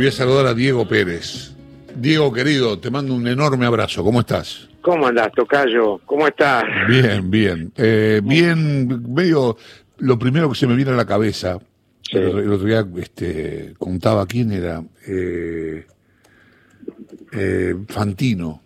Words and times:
Voy 0.00 0.06
a 0.08 0.12
saludar 0.12 0.46
a 0.46 0.54
Diego 0.54 0.88
Pérez. 0.88 1.52
Diego, 1.94 2.32
querido, 2.32 2.78
te 2.78 2.90
mando 2.90 3.12
un 3.12 3.28
enorme 3.28 3.66
abrazo. 3.66 4.02
¿Cómo 4.02 4.20
estás? 4.20 4.66
¿Cómo 4.80 5.06
andás, 5.06 5.30
Tocayo? 5.32 6.00
¿Cómo 6.06 6.26
estás? 6.26 6.64
Bien, 6.88 7.30
bien. 7.30 7.70
Eh, 7.76 8.22
bien, 8.24 9.12
medio. 9.12 9.58
Lo 9.98 10.18
primero 10.18 10.48
que 10.48 10.54
se 10.58 10.66
me 10.66 10.74
viene 10.74 10.92
a 10.92 10.94
la 10.94 11.04
cabeza, 11.04 11.58
Sí. 12.00 12.16
el, 12.16 12.28
otro- 12.28 12.38
el 12.40 12.50
otro 12.50 12.66
día 12.66 12.86
este, 12.96 13.74
contaba 13.78 14.24
quién 14.24 14.52
era. 14.52 14.82
Eh, 15.06 15.84
eh, 17.32 17.74
Fantino. 17.88 18.62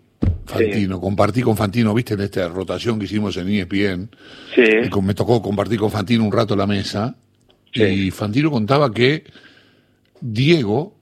Fantino, 0.46 1.00
compartí 1.00 1.42
con 1.42 1.56
Fantino, 1.56 1.92
viste, 1.94 2.14
en 2.14 2.20
esta 2.20 2.48
rotación 2.48 2.96
que 2.96 3.06
hicimos 3.06 3.36
en 3.38 3.48
ESPN. 3.48 4.08
Sí, 4.54 4.62
Y 4.84 4.88
con- 4.88 5.04
me 5.04 5.14
tocó 5.14 5.42
compartir 5.42 5.80
con 5.80 5.90
Fantino 5.90 6.22
un 6.22 6.30
rato 6.30 6.54
la 6.54 6.68
mesa. 6.68 7.16
Sí. 7.72 7.82
Y 7.82 8.10
Fantino 8.12 8.52
contaba 8.52 8.94
que 8.94 9.24
Diego 10.20 10.94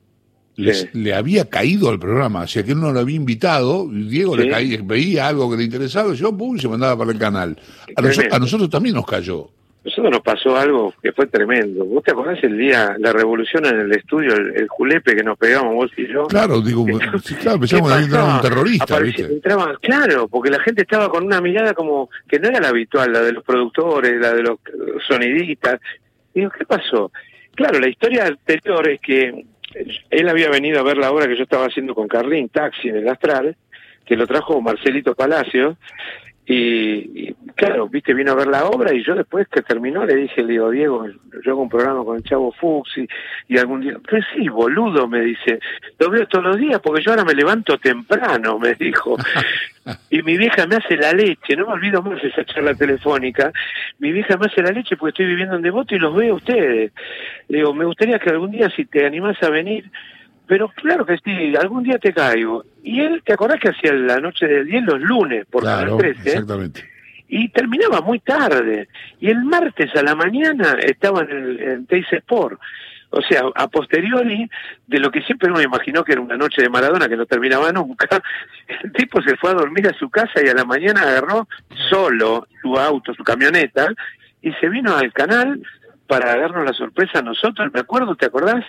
les- 0.56 0.80
Sí. 0.82 0.88
le 0.94 1.14
había 1.14 1.48
caído 1.48 1.88
al 1.90 1.98
programa, 1.98 2.42
o 2.42 2.46
sea 2.46 2.62
que 2.62 2.72
él 2.72 2.80
no 2.80 2.92
lo 2.92 3.00
había 3.00 3.16
invitado, 3.16 3.88
Diego 3.88 4.36
le 4.36 4.48
caía, 4.50 4.78
veía 4.84 5.28
algo 5.28 5.50
que 5.50 5.56
le 5.56 5.64
interesaba, 5.64 6.12
y 6.12 6.16
yo 6.16 6.36
pum, 6.36 6.58
se 6.58 6.68
mandaba 6.68 6.96
para 6.96 7.12
el 7.12 7.18
canal. 7.18 7.56
A, 7.96 8.00
noso- 8.02 8.14
Tremendo. 8.14 8.36
a 8.36 8.38
nosotros 8.38 8.70
también 8.70 8.94
nos 8.94 9.06
cayó. 9.06 9.48
nosotros 9.84 10.12
nos 10.12 10.20
pasó 10.20 10.56
algo 10.56 10.94
que 11.02 11.10
fue 11.10 11.26
tremendo. 11.26 11.84
¿Vos 11.84 12.04
te 12.04 12.12
acordás 12.12 12.38
el 12.44 12.56
día, 12.56 12.94
la 13.00 13.12
revolución 13.12 13.66
en 13.66 13.80
el 13.80 13.90
estudio, 13.90 14.32
el, 14.36 14.54
el 14.54 14.68
julepe 14.68 15.16
que 15.16 15.24
nos 15.24 15.36
pegamos 15.36 15.74
vos 15.74 15.90
y 15.96 16.06
yo? 16.06 16.28
Claro, 16.28 16.60
digo, 16.60 16.86
sí, 17.24 17.34
claro, 17.34 17.58
¿Qué 17.58 17.66
pensamos 17.66 17.92
que 17.92 18.14
un 18.14 18.40
terrorista, 18.40 19.00
¿viste? 19.00 19.24
entraba- 19.24 19.76
claro, 19.82 20.28
porque 20.28 20.50
la 20.50 20.60
gente 20.60 20.82
estaba 20.82 21.08
con 21.08 21.24
una 21.26 21.40
mirada 21.40 21.74
como 21.74 22.10
que 22.28 22.38
no 22.38 22.46
era 22.50 22.60
la 22.60 22.68
habitual, 22.68 23.12
la 23.12 23.22
de 23.22 23.32
los 23.32 23.42
productores, 23.42 24.20
la 24.20 24.32
de 24.32 24.42
los 24.44 24.58
sonidistas. 25.08 25.80
Digo, 26.32 26.50
¿qué 26.56 26.64
pasó? 26.64 27.10
Claro, 27.56 27.80
la 27.80 27.88
historia 27.88 28.26
anterior 28.26 28.88
es 28.88 29.00
que 29.00 29.46
él 30.10 30.28
había 30.28 30.50
venido 30.50 30.80
a 30.80 30.82
ver 30.82 30.96
la 30.96 31.10
obra 31.10 31.26
que 31.26 31.36
yo 31.36 31.42
estaba 31.42 31.66
haciendo 31.66 31.94
con 31.94 32.08
Carlín, 32.08 32.48
Taxi, 32.48 32.88
en 32.88 32.96
el 32.96 33.08
Astral, 33.08 33.56
que 34.04 34.16
lo 34.16 34.26
trajo 34.26 34.60
Marcelito 34.60 35.14
Palacio, 35.14 35.76
y, 36.44 37.28
y, 37.28 37.34
claro, 37.54 37.88
viste, 37.88 38.14
vino 38.14 38.32
a 38.32 38.34
ver 38.34 38.48
la 38.48 38.66
obra 38.66 38.92
y 38.92 39.04
yo 39.04 39.14
después 39.14 39.46
que 39.48 39.62
terminó 39.62 40.04
le 40.04 40.16
dije, 40.16 40.42
le 40.42 40.54
digo, 40.54 40.70
Diego, 40.70 41.06
yo 41.44 41.52
hago 41.52 41.62
un 41.62 41.68
programa 41.68 42.04
con 42.04 42.16
el 42.16 42.24
Chavo 42.24 42.50
Fuxi 42.52 43.06
y 43.46 43.58
algún 43.58 43.80
día, 43.80 43.96
pues 44.08 44.24
sí, 44.34 44.48
boludo, 44.48 45.06
me 45.06 45.20
dice, 45.20 45.60
lo 46.00 46.10
veo 46.10 46.26
todos 46.26 46.44
los 46.44 46.56
días 46.56 46.80
porque 46.80 47.02
yo 47.02 47.12
ahora 47.12 47.24
me 47.24 47.34
levanto 47.34 47.78
temprano, 47.78 48.58
me 48.58 48.74
dijo. 48.74 49.16
Y 50.10 50.22
mi 50.22 50.36
vieja 50.36 50.64
me 50.68 50.76
hace 50.76 50.96
la 50.96 51.12
leche, 51.12 51.56
no 51.56 51.66
me 51.66 51.72
olvido 51.72 52.00
más 52.02 52.22
de 52.22 52.28
esa 52.28 52.44
charla 52.44 52.72
telefónica, 52.72 53.52
mi 53.98 54.12
vieja 54.12 54.36
me 54.36 54.46
hace 54.46 54.62
la 54.62 54.70
leche 54.70 54.96
porque 54.96 55.10
estoy 55.10 55.26
viviendo 55.26 55.56
en 55.56 55.62
Devoto 55.62 55.96
y 55.96 55.98
los 55.98 56.14
veo 56.14 56.34
a 56.34 56.36
ustedes. 56.36 56.92
Le 57.48 57.58
digo, 57.58 57.74
me 57.74 57.84
gustaría 57.84 58.20
que 58.20 58.30
algún 58.30 58.52
día 58.52 58.70
si 58.70 58.84
te 58.84 59.04
animás 59.04 59.42
a 59.42 59.50
venir, 59.50 59.90
pero 60.46 60.68
claro 60.68 61.06
que 61.06 61.16
sí, 61.18 61.54
algún 61.56 61.82
día 61.84 61.98
te 61.98 62.12
caigo. 62.12 62.64
Y 62.82 63.00
él, 63.00 63.22
¿te 63.24 63.32
acordás 63.32 63.60
que 63.60 63.70
hacía 63.70 63.92
la 63.92 64.18
noche 64.18 64.46
del 64.46 64.66
10 64.66 64.84
los 64.84 65.00
lunes 65.00 65.46
por 65.46 65.62
Claro, 65.62 65.96
Canal 65.96 66.14
13? 66.14 66.28
exactamente. 66.30 66.90
y 67.28 67.48
terminaba 67.48 68.00
muy 68.02 68.18
tarde. 68.20 68.88
Y 69.20 69.30
el 69.30 69.42
martes 69.44 69.94
a 69.96 70.02
la 70.02 70.14
mañana 70.14 70.76
estaba 70.82 71.22
en, 71.22 71.30
el, 71.30 71.60
en 71.60 71.86
Teis 71.86 72.06
Sport. 72.12 72.60
O 73.14 73.20
sea, 73.20 73.42
a 73.54 73.68
posteriori 73.68 74.48
de 74.86 74.98
lo 74.98 75.10
que 75.10 75.20
siempre 75.22 75.50
uno 75.50 75.60
imaginó 75.60 76.02
que 76.02 76.12
era 76.12 76.22
una 76.22 76.36
noche 76.38 76.62
de 76.62 76.70
Maradona 76.70 77.08
que 77.10 77.16
no 77.16 77.26
terminaba 77.26 77.70
nunca, 77.70 78.08
el 78.82 78.92
tipo 78.92 79.20
se 79.22 79.36
fue 79.36 79.50
a 79.50 79.54
dormir 79.54 79.86
a 79.86 79.98
su 79.98 80.08
casa 80.08 80.40
y 80.42 80.48
a 80.48 80.54
la 80.54 80.64
mañana 80.64 81.02
agarró 81.02 81.46
solo 81.90 82.46
su 82.62 82.78
auto, 82.78 83.12
su 83.14 83.22
camioneta, 83.22 83.88
y 84.40 84.50
se 84.54 84.68
vino 84.70 84.96
al 84.96 85.12
canal 85.12 85.62
para 86.06 86.36
darnos 86.36 86.64
la 86.64 86.72
sorpresa 86.72 87.18
a 87.18 87.22
nosotros. 87.22 87.70
Me 87.72 87.80
acuerdo, 87.80 88.14
¿te 88.16 88.26
acordás? 88.26 88.64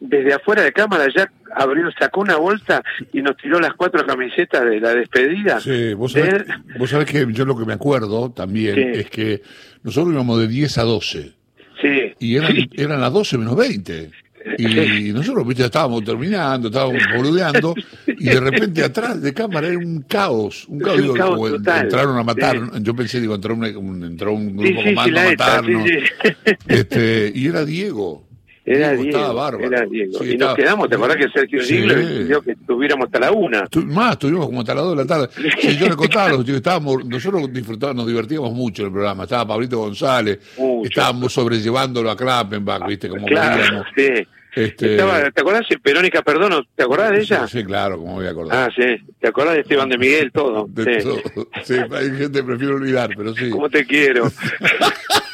Desde 0.00 0.32
afuera 0.32 0.62
de 0.62 0.72
cámara 0.72 1.06
ya 1.14 1.30
abrió, 1.56 1.90
sacó 1.98 2.20
una 2.20 2.36
bolsa 2.36 2.82
y 3.12 3.20
nos 3.20 3.36
tiró 3.36 3.58
las 3.58 3.72
cuatro 3.74 4.04
camisetas 4.06 4.64
de 4.64 4.80
la 4.80 4.94
despedida. 4.94 5.60
Sí, 5.60 5.94
vos 5.94 6.12
sabés, 6.12 6.34
él. 6.34 6.44
vos 6.78 6.88
sabés 6.90 7.06
que 7.10 7.26
yo 7.30 7.44
lo 7.44 7.56
que 7.58 7.64
me 7.64 7.72
acuerdo 7.72 8.30
también 8.30 8.74
Sí. 8.74 9.00
es 9.00 9.10
que 9.10 9.42
nosotros 9.82 10.12
íbamos 10.14 10.38
de 10.40 10.46
10 10.48 10.78
a 10.78 10.82
12 10.82 11.32
Sí. 11.82 12.14
y 12.20 12.36
eran, 12.36 12.54
eran 12.76 13.00
las 13.00 13.12
12 13.12 13.38
menos 13.38 13.56
20. 13.56 14.10
Y 14.56 15.12
nosotros, 15.12 15.46
viste, 15.46 15.64
estábamos 15.64 16.02
terminando, 16.04 16.68
estábamos 16.68 17.02
boludeando, 17.14 17.74
y 18.06 18.24
de 18.24 18.40
repente 18.40 18.82
atrás 18.82 19.20
de 19.20 19.34
cámara 19.34 19.66
era 19.66 19.76
un 19.78 20.02
caos, 20.02 20.64
un 20.68 20.78
caos, 20.78 20.96
Un 20.96 21.02
digo, 21.02 21.14
caos 21.14 21.50
total, 21.50 21.84
entraron 21.84 22.16
a 22.18 22.22
matar, 22.22 22.56
sí. 22.56 22.78
yo 22.82 22.94
pensé, 22.94 23.20
digo, 23.20 23.34
entró, 23.34 23.54
un, 23.54 24.04
entró 24.04 24.32
un 24.32 24.56
grupo 24.56 24.80
sí, 24.80 24.88
sí, 24.88 24.94
comando 24.94 25.20
a 25.20 25.32
ETA, 25.32 25.44
matarnos, 25.44 25.82
sí, 25.88 25.98
sí. 26.24 26.52
Este, 26.68 27.32
y 27.34 27.46
era 27.48 27.64
Diego. 27.64 28.27
Era 28.70 28.88
Diego, 28.90 29.02
Diego, 29.02 29.18
estaba 29.18 29.32
bárbaro. 29.32 29.66
era 29.66 29.86
Diego. 29.86 30.18
Sí, 30.18 30.24
y 30.24 30.32
estaba- 30.32 30.50
nos 30.52 30.58
quedamos, 30.58 30.88
¿te 30.88 30.94
acordás 30.96 31.16
que 31.16 31.28
Sergio. 31.30 31.62
Ziegler 31.62 31.98
pidió 32.06 32.42
que 32.42 32.50
estuviéramos 32.52 33.06
hasta 33.06 33.18
la 33.20 33.32
una? 33.32 33.66
Tu- 33.66 33.84
Más, 33.86 34.12
estuvimos 34.12 34.46
como 34.46 34.60
hasta 34.60 34.74
las 34.74 34.84
2 34.84 34.96
de 34.96 35.02
la 35.04 35.06
tarde. 35.06 35.28
Sí, 35.60 35.76
yo 35.76 35.88
le 35.88 35.96
contaba 35.96 36.28
los 36.30 36.48
estábamos, 36.48 37.04
nosotros 37.04 37.52
disfrutábamos, 37.52 38.02
nos 38.04 38.06
divertíamos 38.08 38.52
mucho 38.52 38.82
en 38.82 38.86
el 38.86 38.92
programa. 38.92 39.24
Estaba 39.24 39.46
Pablito 39.46 39.78
González, 39.78 40.38
Mucho. 40.58 40.88
estábamos 40.88 41.32
sobrellevándolo 41.32 42.10
a 42.10 42.16
Klappenbach, 42.16 42.86
¿viste? 42.86 43.08
Como 43.08 43.26
Claro, 43.26 43.84
sí. 43.96 44.06
Este, 44.56 44.92
Estaba, 44.92 45.30
¿Te 45.30 45.40
acordás 45.40 45.68
de 45.68 45.78
Verónica 45.84 46.22
Perdono? 46.22 46.62
¿Te 46.74 46.82
acordás 46.82 47.12
de 47.12 47.20
ella? 47.20 47.46
Sí, 47.46 47.62
claro, 47.64 47.98
como 47.98 48.14
voy 48.14 48.26
a 48.26 48.30
acordar. 48.30 48.68
Ah, 48.68 48.72
sí. 48.74 48.96
¿Te 49.20 49.28
acordás 49.28 49.54
de 49.54 49.60
Esteban 49.60 49.88
de 49.88 49.98
Miguel? 49.98 50.32
Todo. 50.32 50.66
De 50.68 51.00
sí. 51.00 51.06
todo. 51.08 51.46
Sí, 51.62 51.74
hay 51.74 52.06
gente 52.16 52.38
que 52.40 52.44
prefiero 52.44 52.74
olvidar, 52.76 53.10
pero 53.16 53.34
sí. 53.34 53.50
¿Cómo 53.50 53.68
te 53.68 53.84
quiero? 53.86 54.24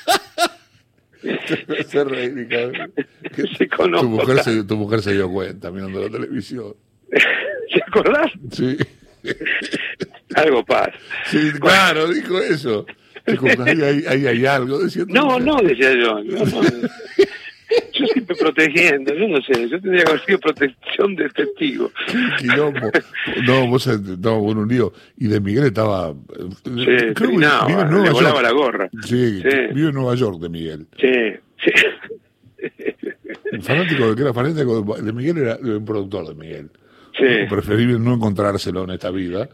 Se 1.89 2.05
reí, 2.05 2.31
Se 3.59 3.67
tu, 3.67 4.09
mujer 4.09 4.39
se, 4.45 4.65
tu 4.65 4.77
mujer 4.77 5.01
se 5.03 5.12
dio 5.12 5.31
cuenta 5.31 5.71
mirando 5.71 6.01
la 6.03 6.11
televisión. 6.11 6.75
¿Te 7.11 7.83
acordás? 7.87 8.31
Sí. 8.53 8.77
Algo 10.35 10.65
pasa. 10.65 10.93
Sí, 11.31 11.51
claro, 11.61 12.09
dijo 12.09 12.39
eso. 12.41 12.87
Dijo, 13.27 13.47
ahí, 13.65 13.81
ahí- 13.83 14.05
ahí 14.07 14.27
hay 14.27 14.47
algo. 14.47 14.79
Decía, 14.81 15.05
No, 15.09 15.41
no, 15.41 15.57
decía 15.62 15.93
yo. 15.95 16.23
No, 16.23 16.45
no. 16.45 16.61
Yo 18.06 18.12
siempre 18.12 18.37
protegiendo, 18.37 19.15
yo 19.15 19.28
no 19.28 19.41
sé, 19.42 19.69
yo 19.69 19.81
tendría 19.81 20.04
que 20.04 20.10
haber 20.10 20.25
sido 20.25 20.38
protección 20.38 21.16
de 21.16 21.28
testigo. 21.31 21.91
quilombo. 22.38 22.91
No, 23.47 23.66
vos 23.69 23.87
estábamos 23.87 24.47
con 24.47 24.59
un 24.59 24.69
lío. 24.69 24.92
Y 25.19 25.28
de 25.28 25.41
Miguel 25.41 25.65
estaba. 25.65 26.10
eh, 26.10 26.14
Sí, 26.64 26.70
creo 27.14 27.14
que 27.14 27.26
vive 27.37 27.81
en 27.82 27.91
le 28.04 28.10
volaba 28.10 28.20
York. 28.34 28.43
la 28.43 28.53
gorra. 28.53 28.91
Sí, 29.03 29.41
Sí. 29.43 29.56
vive 29.75 29.88
en 29.88 29.94
Nueva 29.94 30.14
York 30.14 30.38
de 30.41 30.48
Miguel. 30.48 30.87
Sí, 31.00 31.12
sí. 31.64 31.72
El 33.53 33.62
fanático 33.62 34.09
de 34.10 34.16
que 34.16 34.22
era 34.22 34.32
fanático 34.34 34.82
de- 35.03 35.12
Miguel 35.12 35.38
era 35.38 35.56
un 35.60 35.84
productor 35.84 36.26
de 36.28 36.34
Miguel. 36.34 36.70
Sí, 37.16 37.25
Preferible 37.48 37.98
no 37.98 38.14
encontrárselo 38.14 38.84
en 38.84 38.91
esta 38.91 39.10
vida. 39.10 39.48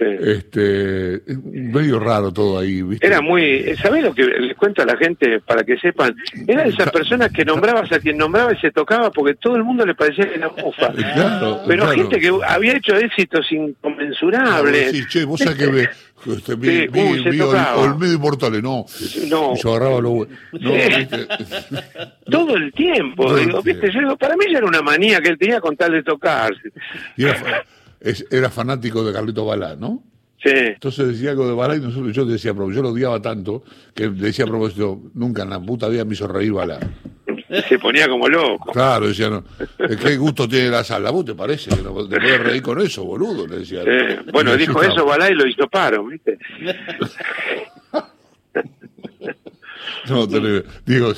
Sí. 0.00 0.06
Este, 0.20 1.14
es 1.16 1.38
medio 1.44 2.00
raro 2.00 2.32
todo 2.32 2.58
ahí, 2.58 2.82
¿viste? 2.82 3.06
Era 3.06 3.20
muy, 3.20 3.76
¿sabés 3.80 4.02
lo 4.02 4.12
que 4.14 4.24
les 4.24 4.56
cuento 4.56 4.82
a 4.82 4.86
la 4.86 4.96
gente 4.96 5.38
para 5.40 5.62
que 5.62 5.76
sepan? 5.78 6.16
Era 6.48 6.64
de 6.64 6.70
esas 6.70 6.90
personas 6.90 7.30
que 7.30 7.44
nombrabas 7.44 7.92
a 7.92 8.00
quien 8.00 8.16
nombraba 8.16 8.52
y 8.52 8.56
se 8.58 8.70
tocaba 8.72 9.10
porque 9.12 9.34
todo 9.34 9.56
el 9.56 9.62
mundo 9.64 9.84
le 9.86 9.94
parecía 9.94 10.28
que 10.28 10.34
era 10.36 10.48
mufa. 10.48 10.92
Claro, 11.14 11.60
Pero 11.68 11.84
claro. 11.84 11.96
gente 12.02 12.18
que 12.18 12.32
había 12.48 12.76
hecho 12.76 12.96
éxitos 12.96 13.46
inconmensurables. 13.52 14.90
Sí, 14.92 15.02
che, 15.08 15.24
vos 15.24 15.38
sabés 15.40 15.56
que 15.58 15.88
este, 16.32 16.52
Sí, 16.52 16.86
vi, 16.88 17.00
uy, 17.00 17.38
tocaba. 17.38 17.76
Olmedo 17.76 18.12
y 18.14 18.18
Portales, 18.18 18.62
no. 18.62 18.84
No. 19.28 19.54
Yo 19.56 19.70
agarraba 19.74 20.00
los 20.02 20.12
hue- 20.12 20.28
No, 20.52 20.70
Sí. 20.70 20.96
¿viste? 20.98 21.26
Todo 22.30 22.56
el 22.56 22.72
tiempo, 22.72 23.34
digo. 23.36 23.62
¿viste? 23.62 23.90
Yo 23.90 24.00
digo, 24.00 24.16
para 24.16 24.36
mí 24.36 24.44
ya 24.50 24.58
era 24.58 24.66
una 24.66 24.82
manía 24.82 25.20
que 25.20 25.30
él 25.30 25.38
tenía 25.38 25.60
con 25.60 25.76
tal 25.76 25.92
de 25.92 26.02
tocarse. 26.02 26.70
Era, 28.00 28.14
fa- 28.14 28.22
es- 28.24 28.26
era 28.30 28.50
fanático 28.50 29.04
de 29.04 29.12
Carlito 29.12 29.44
Balá, 29.44 29.76
¿no? 29.76 30.02
Sí, 30.42 30.48
Entonces 30.52 31.08
decía 31.08 31.30
algo 31.32 31.46
de 31.46 31.52
Balá 31.54 31.76
y 31.76 31.80
nosotros, 31.80 32.14
yo 32.16 32.24
decía, 32.24 32.54
pero 32.54 32.70
yo 32.72 32.80
lo 32.80 32.88
odiaba 32.90 33.20
tanto 33.20 33.62
que 33.94 34.08
decía 34.08 34.46
a 34.46 34.48
propósito, 34.48 34.98
nunca 35.14 35.42
en 35.42 35.50
la 35.50 35.60
puta 35.60 35.86
vida 35.88 36.04
me 36.06 36.14
hizo 36.14 36.26
reír 36.26 36.52
Balá. 36.52 36.78
se 37.68 37.78
ponía 37.78 38.08
como 38.08 38.26
loco. 38.26 38.72
Claro, 38.72 39.08
decía, 39.08 39.28
no, 39.28 39.44
eh, 39.78 39.96
¿qué 40.02 40.16
gusto 40.16 40.48
tiene 40.48 40.70
la 40.70 40.82
sala? 40.82 41.10
¿Vos 41.10 41.26
te 41.26 41.34
parece 41.34 41.68
que 41.68 41.82
no 41.82 42.06
te 42.08 42.16
puedes 42.18 42.40
reír 42.42 42.62
con 42.62 42.80
eso, 42.80 43.04
boludo? 43.04 43.46
Le 43.46 43.58
decía. 43.58 43.82
Sí. 43.84 44.30
Bueno, 44.32 44.56
dijo 44.56 44.82
eso 44.82 45.04
Balá 45.04 45.30
y 45.30 45.34
lo 45.34 45.46
hizo 45.46 45.68
paro, 45.68 46.06
¿viste? 46.06 46.38
No, 50.08 50.26
te 50.26 50.40
lo- 50.40 50.62
digo, 50.86 51.12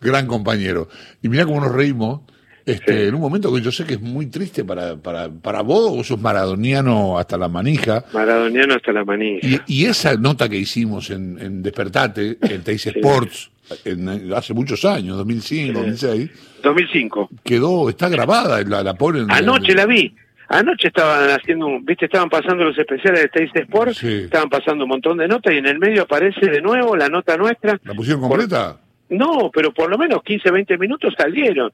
gran 0.00 0.26
compañero. 0.26 0.88
Y 1.22 1.28
mira 1.28 1.44
cómo 1.46 1.60
nos 1.60 1.72
reímos. 1.72 2.20
Este, 2.64 3.08
En 3.08 3.14
un 3.14 3.20
momento 3.20 3.52
que 3.52 3.60
yo 3.60 3.72
sé 3.72 3.84
que 3.84 3.94
es 3.94 4.00
muy 4.00 4.26
triste 4.26 4.64
para, 4.64 4.96
para, 4.96 5.28
para 5.28 5.62
vos, 5.62 5.90
vos 5.96 6.06
sos 6.06 6.20
maradoniano 6.20 7.18
hasta 7.18 7.36
la 7.36 7.48
manija, 7.48 8.04
Maradoniano 8.12 8.74
hasta 8.74 8.92
la 8.92 9.04
manía. 9.04 9.38
y, 9.42 9.58
y 9.66 9.84
esa 9.86 10.14
nota 10.16 10.48
que 10.48 10.56
hicimos 10.58 11.10
en, 11.10 11.38
en 11.40 11.62
Despertate, 11.62 12.38
en 12.40 12.62
Teis 12.62 12.86
Sports, 12.86 13.50
en- 13.84 14.32
hace 14.32 14.54
muchos 14.54 14.84
años, 14.84 15.16
2005, 15.16 15.78
2006, 15.80 16.30
2005. 16.62 17.30
quedó, 17.42 17.88
está 17.88 18.08
grabada, 18.08 18.62
la, 18.62 18.82
la 18.82 18.94
ponen... 18.94 19.30
Anoche 19.30 19.74
la 19.74 19.86
vi. 19.86 20.14
Anoche 20.48 20.88
estaban 20.88 21.30
haciendo, 21.30 21.66
un, 21.66 21.84
viste, 21.84 22.04
estaban 22.04 22.28
pasando 22.28 22.64
los 22.64 22.76
especiales 22.78 23.22
de 23.22 23.28
Taste 23.28 23.60
Sport, 23.62 23.94
Sí. 23.94 24.06
estaban 24.24 24.50
pasando 24.50 24.84
un 24.84 24.90
montón 24.90 25.16
de 25.16 25.26
notas 25.26 25.54
y 25.54 25.56
en 25.56 25.66
el 25.66 25.78
medio 25.78 26.02
aparece 26.02 26.46
de 26.50 26.60
nuevo 26.60 26.94
la 26.94 27.08
nota 27.08 27.36
nuestra. 27.38 27.80
¿La 27.84 27.94
pusieron 27.94 28.20
completa? 28.20 28.78
No, 29.08 29.50
pero 29.52 29.72
por 29.72 29.88
lo 29.90 29.96
menos 29.96 30.22
15, 30.22 30.50
20 30.50 30.76
minutos 30.78 31.14
salieron. 31.16 31.70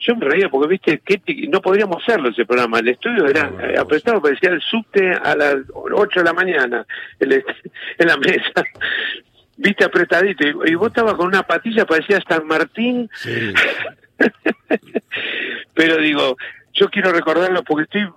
Yo 0.00 0.16
me 0.16 0.26
reía 0.26 0.48
porque, 0.48 0.68
viste, 0.68 0.98
que 0.98 1.20
no 1.48 1.60
podríamos 1.60 2.02
hacerlo 2.02 2.30
ese 2.30 2.46
programa. 2.46 2.78
El 2.78 2.88
estudio 2.88 3.26
era 3.26 3.52
eh, 3.62 3.74
apretado, 3.78 4.22
parecía 4.22 4.50
el 4.50 4.62
subte 4.62 5.12
a 5.12 5.36
las 5.36 5.56
8 5.74 6.20
de 6.20 6.24
la 6.24 6.32
mañana 6.32 6.86
en 7.20 8.06
la 8.06 8.16
mesa. 8.16 8.64
Viste, 9.58 9.84
apretadito. 9.84 10.46
Y, 10.64 10.74
vos 10.74 10.88
estabas 10.88 11.14
con 11.14 11.26
una 11.26 11.42
patilla, 11.42 11.84
parecía 11.84 12.18
San 12.26 12.46
Martín. 12.46 13.10
Pero 15.74 15.98
digo, 15.98 16.36
yo 16.72 16.88
quiero 16.88 17.12
recordarlo 17.12 17.62
porque 17.62 17.82
estoy, 17.84 18.08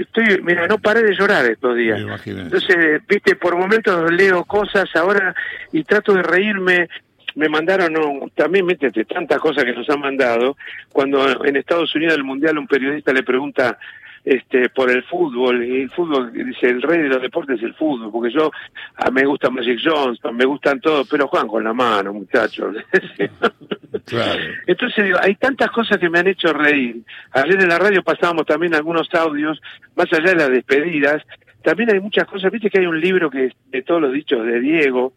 estoy, 0.00 0.42
mira, 0.42 0.66
no 0.66 0.78
paré 0.78 1.04
de 1.04 1.14
llorar 1.14 1.44
estos 1.46 1.76
días. 1.76 2.00
Entonces, 2.26 3.00
viste, 3.08 3.36
por 3.36 3.56
momentos 3.56 4.10
leo 4.12 4.44
cosas 4.44 4.88
ahora 4.96 5.36
y 5.72 5.84
trato 5.84 6.14
de 6.14 6.22
reírme 6.22 6.88
me 7.34 7.48
mandaron 7.48 7.94
también 8.34 8.66
métete 8.66 9.04
tantas 9.04 9.38
cosas 9.38 9.64
que 9.64 9.72
nos 9.72 9.88
han 9.90 10.00
mandado 10.00 10.56
cuando 10.92 11.44
en 11.44 11.56
Estados 11.56 11.94
Unidos 11.94 12.14
el 12.14 12.24
mundial 12.24 12.58
un 12.58 12.66
periodista 12.66 13.12
le 13.12 13.22
pregunta 13.22 13.78
este 14.24 14.68
por 14.68 14.90
el 14.90 15.02
fútbol 15.04 15.64
y 15.64 15.82
el 15.82 15.90
fútbol 15.90 16.32
dice 16.32 16.68
el 16.68 16.82
rey 16.82 17.02
de 17.02 17.08
los 17.08 17.22
deportes 17.22 17.58
es 17.58 17.62
el 17.62 17.74
fútbol 17.74 18.10
porque 18.10 18.32
yo 18.32 18.50
a, 18.96 19.10
me 19.10 19.24
gusta 19.24 19.48
Magic 19.48 19.80
Johnson 19.82 20.36
me 20.36 20.44
gustan 20.44 20.80
todos 20.80 21.08
pero 21.08 21.28
juegan 21.28 21.48
con 21.48 21.64
la 21.64 21.72
mano 21.72 22.12
muchachos 22.12 22.76
entonces 24.66 25.04
digo 25.04 25.18
hay 25.20 25.34
tantas 25.36 25.70
cosas 25.70 25.98
que 25.98 26.10
me 26.10 26.18
han 26.18 26.26
hecho 26.26 26.52
reír. 26.52 27.02
Ayer 27.32 27.60
en 27.60 27.68
la 27.68 27.78
radio 27.78 28.02
pasábamos 28.02 28.46
también 28.46 28.74
algunos 28.74 29.08
audios 29.14 29.60
más 29.96 30.12
allá 30.12 30.30
de 30.30 30.36
las 30.36 30.50
despedidas 30.50 31.22
también 31.62 31.92
hay 31.92 32.00
muchas 32.00 32.26
cosas 32.26 32.50
viste 32.50 32.70
que 32.70 32.80
hay 32.80 32.86
un 32.86 33.00
libro 33.00 33.30
que 33.30 33.52
de 33.70 33.82
todos 33.82 34.00
los 34.00 34.12
dichos 34.12 34.44
de 34.44 34.60
Diego 34.60 35.12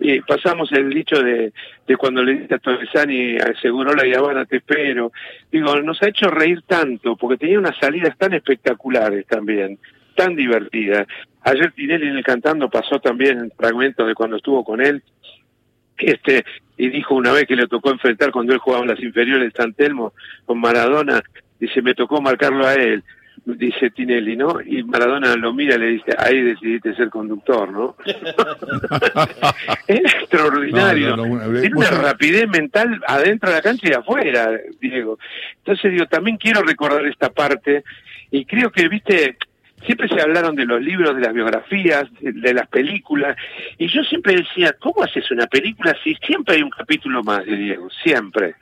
y 0.00 0.20
pasamos 0.22 0.72
el 0.72 0.88
dicho 0.90 1.22
de, 1.22 1.52
de 1.86 1.96
cuando 1.96 2.24
le 2.24 2.36
diste 2.36 2.54
a 2.54 2.58
Torresani, 2.58 3.36
aseguró 3.36 3.94
la 3.94 4.18
Habana, 4.18 4.46
te 4.46 4.56
espero. 4.56 5.12
Digo, 5.52 5.80
nos 5.82 6.02
ha 6.02 6.08
hecho 6.08 6.28
reír 6.28 6.62
tanto, 6.66 7.16
porque 7.16 7.36
tenía 7.36 7.58
unas 7.58 7.76
salidas 7.78 8.16
tan 8.16 8.32
espectaculares 8.32 9.26
también, 9.26 9.78
tan 10.16 10.34
divertidas. 10.34 11.06
Ayer 11.42 11.72
Tinelli 11.72 12.08
en 12.08 12.16
el 12.16 12.24
cantando 12.24 12.70
pasó 12.70 12.98
también 12.98 13.38
el 13.38 13.52
fragmento 13.52 14.06
de 14.06 14.14
cuando 14.14 14.36
estuvo 14.36 14.64
con 14.64 14.80
él, 14.80 15.02
este, 15.98 16.44
y 16.78 16.88
dijo 16.88 17.14
una 17.14 17.32
vez 17.32 17.44
que 17.44 17.56
le 17.56 17.66
tocó 17.66 17.90
enfrentar 17.90 18.30
cuando 18.30 18.54
él 18.54 18.58
jugaba 18.58 18.84
en 18.84 18.90
las 18.90 19.00
inferiores 19.00 19.52
de 19.52 19.62
San 19.62 19.74
Telmo 19.74 20.14
con 20.46 20.58
Maradona, 20.58 21.22
dice, 21.58 21.82
me 21.82 21.94
tocó 21.94 22.22
marcarlo 22.22 22.66
a 22.66 22.72
él 22.72 23.04
dice 23.44 23.90
Tinelli, 23.90 24.36
¿no? 24.36 24.60
Y 24.60 24.82
Maradona 24.82 25.34
lo 25.36 25.52
mira 25.52 25.76
y 25.76 25.78
le 25.78 25.86
dice, 25.86 26.14
ahí 26.18 26.40
decidiste 26.40 26.94
ser 26.94 27.10
conductor, 27.10 27.70
¿no? 27.70 27.96
es 29.86 30.14
extraordinario. 30.14 31.14
Tiene 31.60 31.76
una 31.76 31.90
rapidez 31.90 32.48
mental 32.48 33.00
adentro 33.06 33.50
de 33.50 33.56
la 33.56 33.62
cancha 33.62 33.88
y 33.88 33.92
afuera, 33.92 34.50
Diego. 34.80 35.18
Entonces 35.58 35.92
digo, 35.92 36.06
también 36.06 36.36
quiero 36.36 36.62
recordar 36.62 37.06
esta 37.06 37.30
parte 37.30 37.84
y 38.30 38.44
creo 38.44 38.70
que, 38.70 38.88
viste, 38.88 39.36
siempre 39.84 40.08
se 40.08 40.20
hablaron 40.20 40.54
de 40.54 40.66
los 40.66 40.80
libros, 40.80 41.16
de 41.16 41.22
las 41.22 41.32
biografías, 41.32 42.04
de, 42.20 42.54
las 42.54 42.68
películas, 42.68 43.36
y 43.78 43.88
yo 43.88 44.02
siempre 44.04 44.36
decía, 44.36 44.74
¿cómo 44.78 45.02
haces 45.02 45.30
una 45.30 45.46
película 45.46 45.96
si 46.04 46.14
siempre 46.16 46.56
hay 46.56 46.62
un 46.62 46.70
capítulo 46.70 47.22
más 47.22 47.44
de 47.44 47.56
Diego? 47.56 47.88
Siempre, 48.02 48.54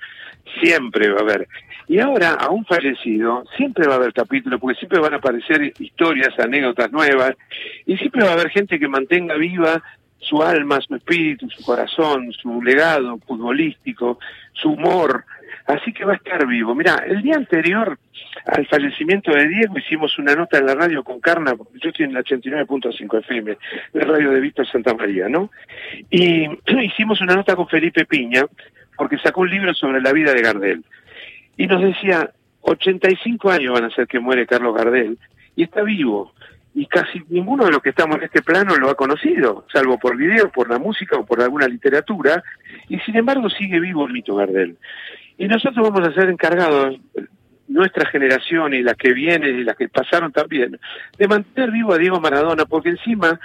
siempre 0.61 1.11
va 1.11 1.19
a 1.19 1.23
haber. 1.23 1.49
Y 1.89 2.01
ahora, 2.01 2.35
a 2.35 2.51
un 2.51 2.67
fallecido, 2.67 3.45
siempre 3.57 3.87
va 3.87 3.95
a 3.95 3.97
haber 3.97 4.13
capítulos, 4.13 4.61
porque 4.61 4.79
siempre 4.79 5.01
van 5.01 5.15
a 5.15 5.17
aparecer 5.17 5.73
historias, 5.79 6.39
anécdotas 6.39 6.93
nuevas, 6.93 7.35
y 7.87 7.97
siempre 7.97 8.25
va 8.25 8.31
a 8.31 8.35
haber 8.35 8.51
gente 8.51 8.79
que 8.79 8.89
mantenga 8.89 9.35
viva 9.37 9.83
su 10.19 10.43
alma, 10.43 10.81
su 10.83 10.95
espíritu, 10.95 11.49
su 11.49 11.65
corazón, 11.65 12.31
su 12.33 12.63
legado 12.63 13.19
futbolístico, 13.27 14.19
su 14.53 14.71
humor. 14.73 15.25
Así 15.67 15.93
que 15.95 16.05
va 16.05 16.13
a 16.13 16.17
estar 16.17 16.47
vivo. 16.47 16.75
Mira, 16.75 16.97
el 17.07 17.23
día 17.23 17.37
anterior 17.37 17.99
al 18.47 18.67
fallecimiento 18.67 19.33
de 19.33 19.49
Diego 19.49 19.79
hicimos 19.79 20.19
una 20.19 20.35
nota 20.35 20.59
en 20.59 20.67
la 20.67 20.75
radio 20.75 21.03
con 21.03 21.21
Carna, 21.21 21.55
yo 21.83 21.89
estoy 21.89 22.05
en 22.05 22.15
la 22.15 22.21
89.5 22.21 23.19
FM, 23.21 23.57
la 23.95 24.05
radio 24.05 24.31
de 24.31 24.41
Víctor 24.41 24.67
Santa 24.71 24.93
María, 24.93 25.29
¿no? 25.29 25.51
Y 26.11 26.49
hicimos 26.83 27.21
una 27.23 27.35
nota 27.35 27.57
con 27.57 27.69
Felipe 27.69 28.05
Piña, 28.05 28.45
porque 28.97 29.19
sacó 29.19 29.43
un 29.43 29.51
libro 29.51 29.73
sobre 29.73 30.03
la 30.03 30.13
vida 30.13 30.35
de 30.35 30.43
Gardel 30.43 30.85
y 31.59 31.67
nos 31.67 31.83
decía, 31.83 32.31
85 32.63 33.51
años 33.51 33.75
van 33.75 33.85
a 33.85 33.95
ser 33.95 34.07
que 34.07 34.21
muere 34.21 34.47
Carlos 34.47 34.75
Gardel, 34.75 35.19
y 35.57 35.65
está 35.65 35.83
vivo. 35.83 36.33
Y 36.73 36.87
casi 36.87 37.21
ninguno 37.29 37.65
de 37.65 37.73
los 37.73 37.83
que 37.83 37.91
estamos 37.91 38.17
en 38.17 38.25
este 38.25 38.43
plano 38.43 38.77
lo 38.77 38.89
ha 38.89 38.95
conocido, 38.95 39.67
salvo 39.73 39.99
por 39.99 40.17
video, 40.17 40.51
por 40.51 40.71
la 40.71 40.79
música 40.79 41.17
o 41.19 41.27
por 41.27 41.43
alguna 41.43 41.67
literatura, 41.67 42.43
y 42.89 42.99
sin 43.01 43.17
embargo 43.17 43.51
sigue 43.51 43.81
vivo 43.81 44.07
el 44.07 44.13
mito 44.13 44.37
Gardel. 44.37 44.77
Y 45.37 45.49
nosotros 45.49 45.91
vamos 45.91 46.09
a 46.09 46.15
ser 46.15 46.31
encargados, 46.31 46.97
nuestra 47.67 48.09
generación 48.09 48.73
y 48.73 48.83
las 48.83 48.95
que 48.95 49.13
vienen 49.13 49.59
y 49.59 49.65
las 49.65 49.77
que 49.77 49.89
pasaron 49.89 50.33
también, 50.33 50.79
de 51.19 51.29
mantener 51.29 51.73
vivo 51.73 51.93
a 51.93 51.99
Diego 51.99 52.21
Maradona, 52.21 52.65
porque 52.67 52.91
encima 52.91 53.39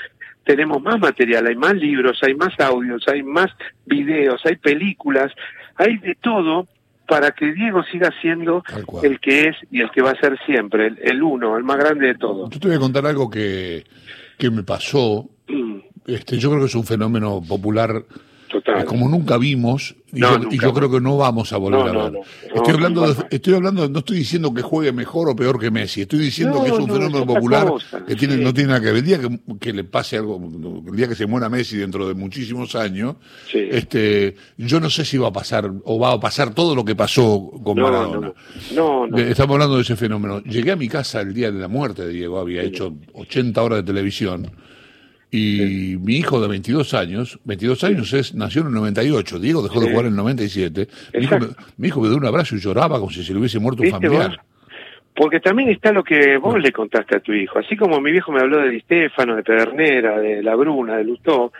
tenemos 0.45 0.81
más 0.81 0.99
material, 0.99 1.47
hay 1.47 1.55
más 1.55 1.73
libros, 1.73 2.19
hay 2.21 2.35
más 2.35 2.57
audios, 2.59 3.07
hay 3.07 3.23
más 3.23 3.47
videos, 3.85 4.41
hay 4.45 4.55
películas, 4.57 5.31
hay 5.75 5.97
de 5.97 6.15
todo 6.15 6.67
para 7.07 7.31
que 7.31 7.53
Diego 7.53 7.83
siga 7.83 8.11
siendo 8.21 8.63
el 9.03 9.19
que 9.19 9.49
es 9.49 9.55
y 9.71 9.81
el 9.81 9.91
que 9.91 10.01
va 10.01 10.11
a 10.11 10.19
ser 10.19 10.37
siempre, 10.45 10.93
el, 11.01 11.21
uno, 11.21 11.57
el 11.57 11.63
más 11.63 11.77
grande 11.77 12.07
de 12.07 12.15
todos. 12.15 12.49
Yo 12.49 12.59
te 12.59 12.67
voy 12.67 12.77
a 12.77 12.79
contar 12.79 13.05
algo 13.05 13.29
que, 13.29 13.83
que 14.37 14.49
me 14.49 14.63
pasó. 14.63 15.29
Mm. 15.47 15.79
Este, 16.05 16.37
yo 16.37 16.49
creo 16.49 16.61
que 16.61 16.67
es 16.67 16.75
un 16.75 16.85
fenómeno 16.85 17.41
popular 17.47 18.03
como 18.85 19.09
nunca 19.09 19.37
vimos, 19.37 19.95
y, 20.11 20.19
yo, 20.59 20.73
creo 20.73 20.91
que 20.91 21.01
no 21.01 21.17
vamos 21.17 21.51
a 21.53 21.57
volver 21.57 21.95
a 21.95 22.09
ver. 22.09 22.19
estoy 22.53 22.73
hablando, 22.73 23.11
de, 23.11 23.25
estoy 23.31 23.55
hablando, 23.55 23.89
no 23.89 23.99
estoy 23.99 24.17
diciendo 24.17 24.53
que 24.53 24.61
juegue 24.61 24.91
mejor 24.91 25.29
o 25.29 25.35
peor 25.35 25.59
que 25.59 25.71
Messi, 25.71 26.01
estoy 26.01 26.19
diciendo 26.19 26.61
que 26.63 26.69
es 26.69 26.77
un 26.77 26.87
fenómeno 26.87 27.25
popular 27.25 27.73
que 28.05 28.15
tiene, 28.15 28.37
no 28.37 28.53
tiene 28.53 28.69
nada 28.69 28.81
que 28.81 28.91
ver. 28.91 28.97
El 28.97 29.05
día 29.05 29.19
que, 29.59 29.73
le 29.73 29.83
pase 29.83 30.17
algo, 30.17 30.39
el 30.87 30.95
día 30.95 31.07
que 31.07 31.15
se 31.15 31.25
muera 31.25 31.49
Messi 31.49 31.77
dentro 31.77 32.07
de 32.07 32.13
muchísimos 32.13 32.75
años, 32.75 33.15
este, 33.51 34.35
yo 34.57 34.79
no 34.79 34.89
sé 34.89 35.03
si 35.03 35.17
va 35.17 35.29
a 35.29 35.33
pasar 35.33 35.71
o 35.83 35.99
va 35.99 36.13
a 36.13 36.19
pasar 36.19 36.53
todo 36.53 36.75
lo 36.75 36.85
que 36.85 36.95
pasó 36.95 37.51
con 37.63 37.79
Maradona. 37.79 38.33
Estamos 39.17 39.55
hablando 39.55 39.77
de 39.77 39.81
ese 39.81 39.95
fenómeno. 39.95 40.41
Llegué 40.41 40.71
a 40.71 40.75
mi 40.75 40.87
casa 40.87 41.21
el 41.21 41.33
día 41.33 41.51
de 41.51 41.59
la 41.59 41.67
muerte 41.67 42.05
de 42.05 42.13
Diego, 42.13 42.39
había 42.39 42.61
hecho 42.61 42.93
80 43.13 43.61
horas 43.63 43.79
de 43.79 43.83
televisión 43.83 44.51
y 45.35 45.97
mi 45.97 46.17
hijo 46.17 46.39
de 46.39 46.47
22 46.47 46.93
años, 46.93 47.39
22 47.45 47.83
años 47.85 48.13
es, 48.13 48.35
nació 48.35 48.61
en 48.61 48.67
el 48.67 48.73
98, 48.75 49.39
Diego 49.39 49.63
dejó 49.63 49.79
de 49.79 49.89
jugar 49.89 50.05
en 50.05 50.11
el 50.11 50.17
97. 50.17 50.87
Mi 51.15 51.23
hijo, 51.23 51.39
me, 51.39 51.47
mi 51.77 51.87
hijo, 51.87 52.01
me, 52.01 52.09
dio 52.09 52.17
un 52.17 52.25
abrazo 52.27 52.55
y 52.55 52.59
lloraba 52.59 52.99
como 52.99 53.09
si 53.09 53.23
se 53.23 53.33
le 53.33 53.39
hubiese 53.39 53.57
muerto 53.57 53.81
un 53.81 53.89
familiar. 53.89 54.39
Porque 55.15 55.39
también 55.39 55.69
está 55.69 55.91
lo 55.91 56.03
que 56.03 56.37
vos 56.37 56.59
le 56.59 56.71
contaste 56.71 57.15
a 57.17 57.19
tu 57.19 57.33
hijo. 57.33 57.57
Así 57.57 57.75
como 57.75 57.99
mi 57.99 58.11
viejo 58.11 58.31
me 58.31 58.41
habló 58.41 58.59
de 58.59 58.69
Di 58.69 58.81
Stefano, 58.81 59.35
de 59.35 59.41
Pedernera, 59.41 60.19
de 60.19 60.43
La 60.43 60.53
Bruna, 60.53 60.97
de 60.97 61.03
Lutó, 61.03 61.51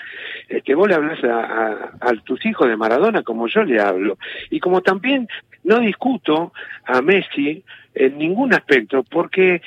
que 0.64 0.76
vos 0.76 0.88
le 0.88 0.94
hablas 0.94 1.24
a, 1.24 1.94
a, 2.00 2.14
tus 2.24 2.46
hijos 2.46 2.68
de 2.68 2.78
Maradona 2.78 3.24
como 3.24 3.48
yo 3.48 3.64
le 3.64 3.82
hablo. 3.82 4.20
Y 4.52 4.60
como 4.60 4.82
también 4.82 5.28
no 5.64 5.80
discuto 5.80 6.54
a 6.86 7.02
Messi 7.02 7.64
en 7.96 8.20
ningún 8.20 8.54
aspecto, 8.54 9.02
porque 9.04 9.64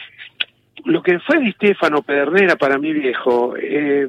lo 0.87 1.03
que 1.03 1.19
fue 1.21 1.41
Di 1.41 1.53
Stefano 1.53 2.03
Pedernera 2.03 2.57
para 2.57 2.79
mi 2.79 2.93
viejo, 2.93 3.55
eh, 3.57 4.09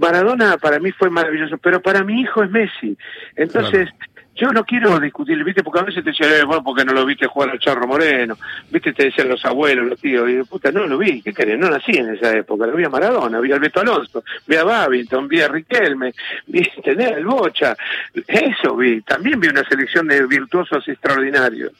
Maradona 0.00 0.56
para 0.56 0.78
mí 0.78 0.90
fue 0.92 1.10
maravilloso, 1.10 1.58
pero 1.58 1.80
para 1.80 2.02
mi 2.02 2.22
hijo 2.22 2.42
es 2.42 2.50
Messi. 2.50 2.96
Entonces, 3.36 3.90
yo 4.40 4.50
no 4.52 4.64
quiero 4.64 4.98
discutir, 4.98 5.42
¿viste? 5.44 5.62
Porque 5.62 5.80
a 5.80 5.82
veces 5.82 6.02
te 6.02 6.10
decían, 6.10 6.30
eh, 6.32 6.44
bueno, 6.44 6.64
porque 6.64 6.82
no 6.82 6.94
lo 6.94 7.04
viste 7.04 7.26
jugar 7.26 7.50
al 7.50 7.58
Charro 7.58 7.86
Moreno, 7.86 8.38
¿viste? 8.70 8.94
Te 8.94 9.04
decían 9.04 9.28
los 9.28 9.44
abuelos, 9.44 9.86
los 9.86 10.00
tíos, 10.00 10.30
y 10.30 10.42
puta, 10.44 10.72
no 10.72 10.86
lo 10.86 10.96
vi, 10.96 11.20
¿qué 11.20 11.34
querés? 11.34 11.58
No 11.58 11.68
nací 11.68 11.92
en 11.92 12.14
esa 12.14 12.34
época, 12.34 12.66
lo 12.66 12.74
vi 12.74 12.84
a 12.84 12.88
Maradona, 12.88 13.38
vi 13.38 13.52
al 13.52 13.60
Beto 13.60 13.80
Alonso, 13.80 14.24
vi 14.46 14.56
a 14.56 14.64
Babington, 14.64 15.28
vi 15.28 15.42
a 15.42 15.48
Riquelme, 15.48 16.14
vi 16.46 16.62
tener 16.84 17.18
el 17.18 17.26
Bocha, 17.26 17.76
eso 18.26 18.76
vi, 18.76 19.02
también 19.02 19.38
vi 19.40 19.48
una 19.48 19.64
selección 19.64 20.08
de 20.08 20.26
virtuosos 20.26 20.88
extraordinarios. 20.88 21.72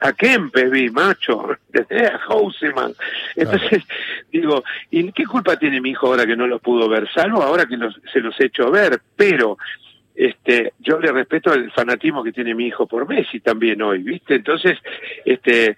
A 0.00 0.12
Kempes 0.12 0.70
vi, 0.72 0.90
macho, 0.90 1.56
desde 1.68 2.06
a 2.06 2.18
Houseman. 2.18 2.94
Entonces, 3.36 3.84
digo, 4.32 4.64
¿y 4.90 5.12
qué 5.12 5.24
culpa 5.24 5.56
tiene 5.56 5.80
mi 5.80 5.90
hijo 5.90 6.08
ahora 6.08 6.26
que 6.26 6.36
no 6.36 6.48
lo 6.48 6.58
pudo 6.58 6.88
ver? 6.88 7.08
Salvo 7.14 7.44
ahora 7.52 7.66
que 7.66 7.76
se 8.12 8.20
los 8.20 8.38
he 8.40 8.46
hecho 8.46 8.70
ver, 8.70 9.00
pero 9.16 9.58
este, 10.14 10.72
yo 10.78 10.98
le 10.98 11.12
respeto 11.12 11.52
el 11.52 11.70
fanatismo 11.70 12.22
que 12.22 12.32
tiene 12.32 12.54
mi 12.54 12.66
hijo 12.66 12.86
por 12.86 13.08
Messi 13.08 13.40
también 13.40 13.80
hoy, 13.82 14.02
¿viste? 14.02 14.34
Entonces, 14.34 14.78
este, 15.24 15.76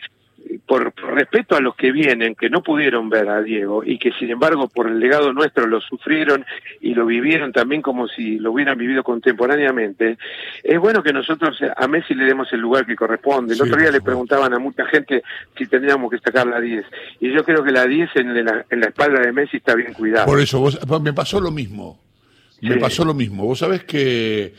por, 0.67 0.95
respeto 1.15 1.57
a 1.57 1.61
los 1.61 1.75
que 1.75 1.93
vienen, 1.93 2.35
que 2.35 2.49
no 2.49 2.63
pudieron 2.63 3.09
ver 3.09 3.29
a 3.29 3.43
Diego 3.43 3.83
y 3.85 3.99
que 3.99 4.13
sin 4.13 4.31
embargo 4.31 4.69
por 4.69 4.89
el 4.89 4.99
legado 4.99 5.33
nuestro 5.33 5.67
lo 5.67 5.81
sufrieron 5.81 6.45
y 6.81 6.95
lo 6.95 7.07
vivieron 7.07 7.53
también 7.53 7.83
como 7.83 8.09
si 8.09 8.39
lo 8.39 8.53
hubieran 8.53 8.79
vivido 8.79 9.03
contemporáneamente, 9.03 10.19
es 10.63 10.79
bueno 10.79 11.03
que 11.03 11.13
nosotros 11.13 11.59
a 11.77 11.89
Messi 11.89 12.15
le 12.15 12.25
demos 12.25 12.53
el 12.53 12.61
lugar 12.61 12.87
que 12.87 12.97
corresponde. 12.97 13.55
El 13.55 13.63
otro 13.63 13.77
día 13.77 13.91
le 13.91 14.01
preguntaban 14.01 14.53
a 14.55 14.59
mucha 14.59 14.87
gente 14.87 15.23
si 15.57 15.67
tendríamos 15.67 16.11
que 16.11 16.19
sacar 16.19 16.47
la 16.47 16.61
10 16.61 16.85
y 17.21 17.33
yo 17.33 17.45
creo 17.45 17.63
que 17.63 17.73
la 17.73 17.87
10 17.87 18.11
en 18.17 18.45
la, 18.45 18.65
en 18.71 18.81
la 18.81 18.87
espalda 18.87 19.21
de 19.21 19.33
Messi 19.33 19.59
está 19.59 19.75
bien 19.75 19.93
cuidada. 19.93 20.27
Por 20.27 20.41
eso, 20.41 20.61
vos, 20.61 20.79
me 21.03 21.13
pasó 21.13 21.41
lo 21.41 21.51
mismo. 21.51 22.01
Me 22.61 22.77
pasó 22.79 23.05
lo 23.05 23.13
mismo. 23.13 23.45
Vos 23.45 23.59
sabés 23.59 23.85
que 23.85 24.55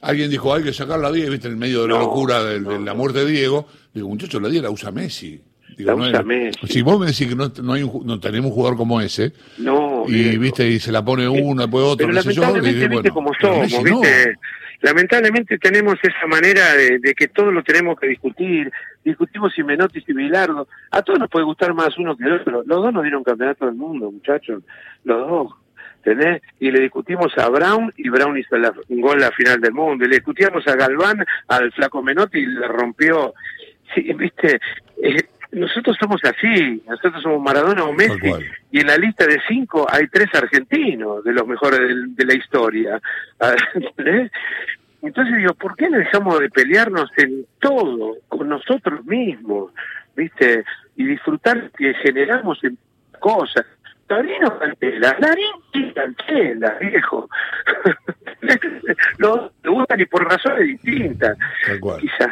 alguien 0.00 0.30
dijo, 0.30 0.52
hay 0.54 0.62
que 0.62 0.72
sacar 0.72 0.98
la 0.98 1.10
10, 1.12 1.30
viste, 1.30 1.46
en 1.48 1.54
el 1.54 1.58
medio 1.58 1.82
de 1.82 1.88
la 1.88 1.94
No, 1.94 2.00
locura 2.00 2.42
de, 2.44 2.60
no, 2.60 2.70
de 2.70 2.78
la 2.80 2.92
no. 2.92 2.94
muerte 2.96 3.24
de 3.24 3.30
Diego. 3.30 3.66
Digo, 3.94 4.08
muchachos, 4.08 4.40
la 4.40 4.48
10 4.48 4.62
la 4.62 4.70
usa 4.70 4.90
Messi. 4.90 5.40
Digo, 5.76 5.90
La 5.92 5.96
no 5.96 6.08
usa 6.08 6.20
es- 6.20 6.26
Messi. 6.26 6.66
Si 6.68 6.82
vos 6.82 6.98
me 7.00 7.06
decís 7.06 7.28
que 7.28 7.34
no, 7.36 7.50
no, 7.62 7.72
hay 7.72 7.82
un 7.82 8.06
no 8.06 8.18
tenemos 8.20 8.50
un 8.50 8.54
jugador 8.54 8.76
como 8.76 9.00
ese, 9.00 9.32
No, 9.58 10.04
y 10.06 10.12
viejo. 10.12 10.40
viste, 10.40 10.68
y 10.68 10.78
se 10.78 10.92
la 10.92 11.04
pone 11.04 11.28
uno, 11.28 11.62
después 11.62 11.84
otro, 11.84 12.06
Pero 12.06 12.18
qué 12.22 12.28
sé 12.28 12.34
yo, 12.34 12.52
viste 12.52 13.10
como 13.10 13.30
somos, 13.40 13.60
Messi 13.60 13.82
no. 13.82 14.00
viste. 14.00 14.34
Lamentablemente 14.82 15.58
tenemos 15.58 15.96
esa 16.02 16.26
manera 16.26 16.72
de, 16.74 16.98
de 17.00 17.14
que 17.14 17.28
todo 17.28 17.50
lo 17.52 17.62
tenemos 17.62 18.00
que 18.00 18.06
discutir. 18.06 18.72
Discutimos 19.04 19.52
si 19.54 19.62
Menotti 19.62 20.02
y 20.06 20.12
Bilardo. 20.14 20.68
A 20.90 21.02
todos 21.02 21.18
nos 21.18 21.28
puede 21.28 21.44
gustar 21.44 21.74
más 21.74 21.96
uno 21.98 22.16
que 22.16 22.24
el 22.24 22.32
otro. 22.40 22.62
Los 22.64 22.82
dos 22.82 22.92
nos 22.92 23.02
dieron 23.02 23.22
campeonato 23.22 23.66
del 23.66 23.74
mundo, 23.74 24.10
muchachos. 24.10 24.62
Los 25.04 25.28
dos. 25.28 25.52
¿Tenés? 26.02 26.42
Y 26.58 26.70
le 26.70 26.80
discutimos 26.80 27.36
a 27.36 27.48
Brown 27.48 27.92
y 27.96 28.08
Brown 28.08 28.36
hizo 28.38 28.56
la, 28.56 28.72
un 28.88 29.00
gol 29.00 29.22
a 29.22 29.26
la 29.26 29.32
final 29.32 29.60
del 29.60 29.72
mundo. 29.72 30.04
Y 30.04 30.08
le 30.08 30.16
discutíamos 30.16 30.66
a 30.66 30.76
Galván, 30.76 31.24
al 31.48 31.72
flaco 31.72 32.02
Menotti 32.02 32.38
y 32.38 32.46
le 32.46 32.66
rompió. 32.68 33.34
Sí, 33.94 34.12
viste. 34.14 34.60
Eh, 35.02 35.24
nosotros 35.52 35.96
somos 36.00 36.20
así. 36.24 36.82
Nosotros 36.88 37.22
somos 37.22 37.42
Maradona 37.42 37.84
o 37.84 37.92
Messi 37.92 38.32
y 38.70 38.80
en 38.80 38.86
la 38.86 38.96
lista 38.96 39.26
de 39.26 39.40
cinco 39.48 39.86
hay 39.90 40.06
tres 40.08 40.28
argentinos 40.34 41.24
de 41.24 41.32
los 41.32 41.46
mejores 41.46 41.80
de, 42.16 42.24
la 42.24 42.34
historia. 42.34 43.00
¿entendés? 43.74 44.30
Entonces 45.02 45.36
digo, 45.36 45.54
¿por 45.54 45.76
qué 45.76 45.88
no 45.88 45.98
dejamos 45.98 46.38
de 46.40 46.50
pelearnos 46.50 47.10
en 47.16 47.46
todo, 47.58 48.16
con 48.28 48.48
nosotros 48.48 49.04
mismos, 49.06 49.72
viste? 50.14 50.64
Y 50.96 51.04
disfrutar 51.04 51.70
que 51.70 51.94
generamos 51.94 52.62
en 52.64 52.76
cosas. 53.18 53.64
Darín 54.10 54.44
o 54.44 54.58
Cantela, 54.58 55.16
Darín 55.20 55.52
y 55.72 55.92
Cantela, 55.92 56.76
viejo. 56.80 57.28
Los 59.18 59.50
gustan 59.64 60.00
y 60.00 60.06
por 60.06 60.24
razones 60.28 60.66
distintas, 60.66 61.38
Tal 61.66 61.80
cual. 61.80 62.00
quizás. 62.00 62.28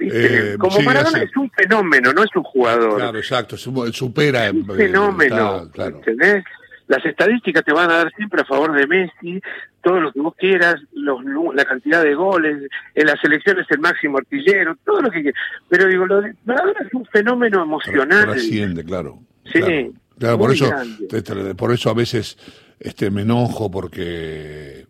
Eh, 0.00 0.56
Como 0.58 0.76
sí, 0.78 0.82
Maradona 0.84 1.18
así- 1.18 1.26
es 1.30 1.36
un 1.36 1.50
fenómeno, 1.52 2.12
no 2.12 2.24
es 2.24 2.30
un 2.34 2.42
jugador 2.42 2.96
Claro, 2.96 3.18
exacto, 3.18 3.56
su- 3.56 3.92
supera. 3.92 4.50
un 4.50 4.68
eh, 4.70 4.74
fenómeno, 4.76 5.56
está- 5.62 5.70
claro. 5.72 5.96
¿entendés? 5.96 6.44
Las 6.88 7.04
estadísticas 7.06 7.64
te 7.64 7.72
van 7.72 7.90
a 7.90 7.96
dar 7.98 8.12
siempre 8.14 8.42
a 8.42 8.44
favor 8.44 8.72
de 8.72 8.86
Messi, 8.86 9.40
todo 9.82 10.00
lo 10.00 10.12
que 10.12 10.20
vos 10.20 10.34
quieras, 10.36 10.74
los, 10.92 11.20
la 11.54 11.64
cantidad 11.64 12.02
de 12.02 12.14
goles, 12.14 12.68
en 12.94 13.06
las 13.06 13.18
selecciones 13.20 13.66
el 13.70 13.78
máximo 13.78 14.18
artillero, 14.18 14.76
todo 14.84 15.00
lo 15.00 15.10
que 15.10 15.22
quieras. 15.22 15.40
Pero 15.68 15.86
digo, 15.86 16.04
lo 16.06 16.20
de 16.20 16.34
Maradona 16.44 16.80
es 16.84 16.92
un 16.92 17.06
fenómeno 17.06 17.62
emocional. 17.62 18.24
Trasciende, 18.24 18.84
claro. 18.84 19.20
Sí, 19.46 19.60
Claro, 19.60 19.92
Claro, 20.18 20.38
por 20.38 20.52
eso, 20.52 20.68
grande. 20.68 21.54
por 21.54 21.72
eso 21.72 21.90
a 21.90 21.94
veces 21.94 22.36
este, 22.80 23.10
me 23.10 23.22
enojo 23.22 23.70
porque. 23.70 24.86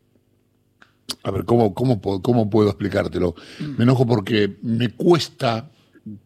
A 1.23 1.31
ver, 1.31 1.45
¿cómo, 1.45 1.75
cómo, 1.75 2.01
cómo 2.01 2.51
puedo 2.51 2.69
explicártelo? 2.69 3.35
Me 3.77 3.85
enojo 3.85 4.07
porque 4.07 4.57
me 4.63 4.91
cuesta 4.91 5.71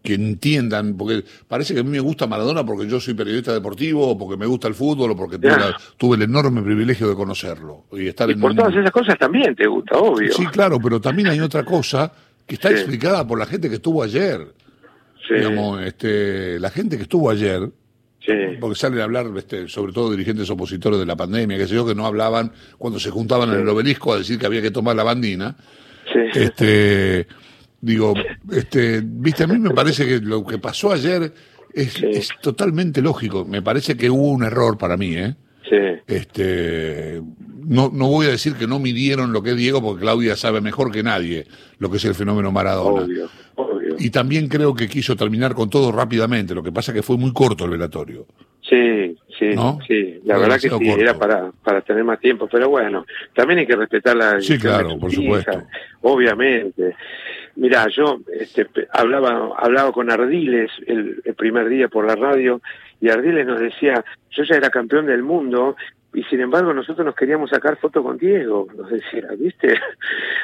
que 0.02 0.14
entiendan, 0.14 0.97
porque 0.97 1.25
parece 1.47 1.73
que 1.73 1.81
a 1.81 1.83
mí 1.85 1.90
me 1.90 2.00
gusta 2.00 2.26
Maradona 2.26 2.67
porque 2.67 2.88
yo 2.88 2.99
soy 2.99 3.14
periodista 3.14 3.52
deportivo, 3.52 4.09
o 4.09 4.19
porque 4.19 4.37
me 4.37 4.47
gusta 4.47 4.67
el 4.67 4.75
fútbol, 4.75 5.12
o 5.12 5.17
porque 5.17 5.38
tuve, 5.38 5.52
Ya. 5.52 5.59
la- 5.59 5.76
tuve 5.97 6.17
el 6.17 6.23
enorme 6.23 6.62
privilegio 6.62 7.09
de 7.09 7.14
conocerlo 7.14 7.85
y 7.93 8.09
estar 8.09 8.28
Y 8.28 8.33
en 8.33 8.40
por 8.40 8.50
un- 8.50 8.57
todas 8.57 8.75
esas 8.75 8.90
cosas 8.90 9.17
también 9.19 9.55
te 9.55 9.69
gusta, 9.69 9.97
obvio. 9.99 10.33
Sí, 10.33 10.45
claro, 10.47 10.81
pero 10.81 11.00
también 11.00 11.28
hay 11.28 11.38
otra 11.38 11.64
cosa 11.64 12.12
que 12.45 12.55
está 12.57 12.69
Sí. 12.71 12.75
explicada 12.75 13.25
por 13.25 13.38
la 13.38 13.47
gente 13.47 13.69
que 13.69 13.76
estuvo 13.76 14.02
ayer. 14.02 14.52
Sí, 15.28 15.35
Digamos, 15.35 15.81
este, 15.83 16.59
la 16.59 16.71
gente 16.71 16.97
que 16.97 17.02
estuvo 17.05 17.31
ayer, 17.31 17.71
sí. 18.28 18.56
porque 18.61 18.76
salen 18.76 19.00
a 19.00 19.04
hablar, 19.04 19.26
este, 19.37 19.68
sobre 19.68 19.92
todo 19.92 20.11
dirigentes 20.11 20.49
opositores 20.50 20.99
de 20.99 21.06
la 21.06 21.16
pandemia, 21.16 21.56
que 21.56 21.66
sé 21.66 21.75
yo, 21.75 21.87
que 21.87 21.94
no 21.94 22.06
hablaban 22.06 22.52
cuando 22.76 23.00
se 23.00 23.11
juntaban 23.11 23.49
en 23.50 23.61
el 23.61 23.68
obelisco 23.68 24.12
a 24.12 24.18
decir 24.18 24.38
que 24.38 24.47
había 24.47 24.62
que 24.62 24.70
tomar 24.70 24.94
la 24.94 25.02
bandina. 25.02 25.56
sí. 26.12 26.20
Este, 26.35 27.26
digo, 27.80 28.14
este, 28.52 29.00
viste, 29.04 29.44
a 29.44 29.47
mí 29.47 29.58
me 29.58 29.70
parece 29.70 30.06
que 30.06 30.18
lo 30.20 30.44
que 30.44 30.58
pasó 30.58 30.92
ayer 30.92 31.32
es, 31.73 32.02
es 32.02 32.30
totalmente 32.40 33.00
lógico. 33.02 33.44
Me 33.44 33.62
parece 33.62 33.97
que 33.97 34.11
hubo 34.11 34.30
un 34.30 34.44
error 34.44 34.76
para 34.78 34.97
mí, 34.97 35.16
¿eh? 35.16 35.35
Este, 36.06 37.20
no, 37.66 37.90
no 37.92 38.08
voy 38.08 38.26
a 38.26 38.30
decir 38.30 38.54
que 38.54 38.66
no 38.66 38.78
midieron 38.78 39.32
lo 39.32 39.42
que 39.42 39.50
es 39.50 39.56
Diego, 39.56 39.82
porque 39.82 40.00
Claudia 40.00 40.37
sabe 40.37 40.61
mejor 40.61 40.90
que 40.90 41.02
nadie 41.02 41.47
lo 41.78 41.90
que 41.90 41.99
es 41.99 42.04
el 42.06 42.14
fenómeno 42.14 42.50
Maradona. 42.50 43.02
Obvio. 43.02 43.28
Y 43.99 44.11
también 44.11 44.49
creo 44.49 44.75
que 44.75 44.88
quiso 44.88 45.17
terminar 45.17 45.55
con 45.55 45.69
todo 45.71 45.93
rápidamente, 45.93 46.55
lo 46.55 46.62
que 46.62 46.73
pasa 46.73 46.93
que 46.93 47.02
fue 47.02 47.17
muy 47.17 47.33
corto 47.33 47.64
el 47.64 47.71
velatorio. 47.71 48.26
Sí, 48.62 49.17
sí, 49.38 49.50
¿No? 49.55 49.78
sí. 49.87 50.21
La 50.25 50.37
verdad 50.38 50.57
que 50.57 50.62
sí, 50.62 50.69
corto. 50.69 50.85
era 50.85 51.19
para, 51.19 51.50
para 51.64 51.81
tener 51.81 52.05
más 52.05 52.21
tiempo. 52.21 52.49
Pero 52.50 52.69
bueno, 52.69 53.07
también 53.35 53.61
hay 53.61 53.67
que 53.67 53.76
respetar 53.76 54.17
la 54.17 54.40
Sí, 54.40 54.59
claro, 54.59 54.99
por 54.99 55.11
supuesto. 55.11 55.62
Obviamente. 56.02 56.95
Mira, 57.57 57.87
yo 57.88 58.21
este, 58.38 58.67
hablaba, 58.93 59.55
hablaba 59.57 59.90
con 59.90 60.11
Ardiles 60.11 60.71
el, 60.87 61.21
el 61.25 61.35
primer 61.35 61.69
día 61.69 61.88
por 61.88 62.07
la 62.07 62.14
radio 62.14 62.61
y 63.00 63.09
Ardiles 63.09 63.47
nos 63.47 63.61
decía, 63.61 64.05
yo 64.31 64.45
ya 64.45 64.57
era 64.57 64.71
campeón 64.71 65.07
del 65.07 65.23
mundo 65.23 65.76
y 66.15 66.23
sin 66.25 66.41
embargo 66.41 66.73
nosotros 66.73 67.05
nos 67.05 67.15
queríamos 67.15 67.50
sacar 67.50 67.77
foto 67.77 68.03
con 68.03 68.17
Diego, 68.17 68.67
nos 68.77 68.91
decía, 68.91 69.29
¿viste? 69.38 69.75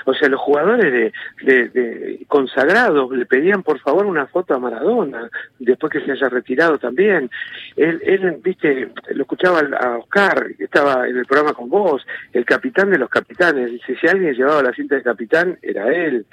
O 0.07 0.13
sea, 0.13 0.29
los 0.29 0.39
jugadores 0.39 1.13
de, 1.43 1.69
de, 1.71 2.21
consagrados 2.29 3.11
le 3.11 3.25
pedían 3.25 3.63
por 3.63 3.79
favor 3.81 4.05
una 4.05 4.27
foto 4.27 4.53
a 4.53 4.59
Maradona, 4.59 5.31
después 5.59 5.91
que 5.91 6.03
se 6.03 6.13
haya 6.13 6.29
retirado 6.29 6.77
también. 6.77 7.31
Él, 7.75 8.03
él 8.05 8.39
viste, 8.45 8.91
lo 9.15 9.23
escuchaba 9.23 9.61
a 9.61 9.97
Oscar, 9.97 10.55
que 10.59 10.65
estaba 10.65 11.09
en 11.09 11.17
el 11.17 11.25
programa 11.25 11.55
con 11.55 11.71
vos, 11.71 12.07
el 12.35 12.45
capitán 12.45 12.91
de 12.91 12.99
los 12.99 13.09
capitanes. 13.09 13.71
Dice, 13.71 13.97
si 13.99 14.07
alguien 14.07 14.35
llevaba 14.35 14.63
la 14.63 14.75
cinta 14.75 14.97
de 14.97 15.03
capitán, 15.03 15.59
era 15.63 15.89
él. 15.89 16.27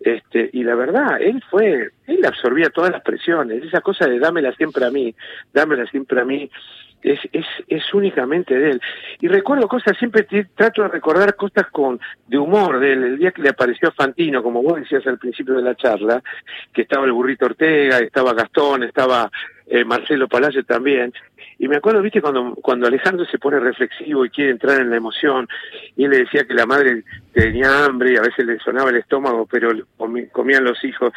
Este, 0.00 0.50
y 0.52 0.64
la 0.64 0.74
verdad, 0.74 1.20
él 1.20 1.42
fue, 1.48 1.90
él 2.08 2.26
absorbía 2.26 2.70
todas 2.70 2.90
las 2.90 3.02
presiones, 3.02 3.62
esa 3.62 3.80
cosa 3.82 4.08
de 4.08 4.18
dámela 4.18 4.52
siempre 4.54 4.84
a 4.84 4.90
mí, 4.90 5.14
dámela 5.52 5.86
siempre 5.86 6.20
a 6.20 6.24
mí, 6.24 6.50
es, 7.02 7.20
es, 7.32 7.46
es 7.68 7.94
únicamente 7.94 8.58
de 8.58 8.70
él. 8.70 8.80
Y 9.20 9.28
recuerdo 9.28 9.68
cosas, 9.68 9.96
siempre 9.98 10.26
trato 10.54 10.82
de 10.82 10.88
recordar 10.88 11.34
cosas 11.36 11.66
con 11.70 12.00
de 12.26 12.38
humor 12.38 12.80
de 12.80 12.92
él. 12.92 13.04
El 13.04 13.18
día 13.18 13.32
que 13.32 13.42
le 13.42 13.50
apareció 13.50 13.92
Fantino, 13.92 14.42
como 14.42 14.62
vos 14.62 14.76
decías 14.76 15.06
al 15.06 15.18
principio 15.18 15.54
de 15.54 15.62
la 15.62 15.74
charla, 15.74 16.22
que 16.72 16.82
estaba 16.82 17.04
el 17.04 17.12
burrito 17.12 17.46
Ortega, 17.46 17.98
estaba 17.98 18.34
Gastón, 18.34 18.84
estaba 18.84 19.30
eh, 19.72 19.86
Marcelo 19.86 20.28
Palacio 20.28 20.62
también. 20.64 21.14
Y 21.58 21.66
me 21.66 21.76
acuerdo, 21.76 22.02
viste, 22.02 22.20
cuando, 22.20 22.54
cuando 22.56 22.86
Alejandro 22.86 23.24
se 23.24 23.38
pone 23.38 23.58
reflexivo 23.58 24.22
y 24.22 24.28
quiere 24.28 24.50
entrar 24.50 24.78
en 24.78 24.90
la 24.90 24.96
emoción, 24.96 25.48
y 25.96 26.04
él 26.04 26.10
le 26.10 26.18
decía 26.18 26.44
que 26.44 26.52
la 26.52 26.66
madre 26.66 27.04
tenía 27.32 27.86
hambre 27.86 28.12
y 28.12 28.16
a 28.16 28.20
veces 28.20 28.44
le 28.44 28.58
sonaba 28.58 28.90
el 28.90 28.96
estómago, 28.96 29.46
pero 29.46 29.70
comían 30.30 30.64
los 30.64 30.84
hijos. 30.84 31.14